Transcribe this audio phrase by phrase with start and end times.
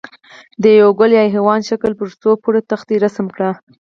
[0.61, 3.51] د یوه ګل یا حیوان شکل پر څو پوړه تختې رسم کړئ.